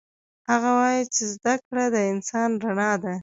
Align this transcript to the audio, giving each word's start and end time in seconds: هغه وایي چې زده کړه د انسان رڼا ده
هغه 0.49 0.69
وایي 0.77 1.03
چې 1.13 1.23
زده 1.33 1.55
کړه 1.65 1.85
د 1.95 1.97
انسان 2.11 2.49
رڼا 2.63 2.93
ده 3.03 3.13